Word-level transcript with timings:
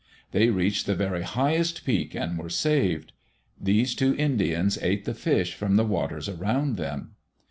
They 0.31 0.49
reached 0.49 0.87
the 0.87 0.95
very 0.95 1.21
highest 1.21 1.85
peak 1.85 2.15
and 2.15 2.35
were 2.35 2.49
saved. 2.49 3.11
These 3.61 3.93
two 3.93 4.15
Indians 4.15 4.79
ate 4.81 5.05
the 5.05 5.13
fish 5.13 5.53
from 5.53 5.75
the 5.75 5.85
waters 5.85 6.27
around 6.27 6.77
them. 6.77 7.11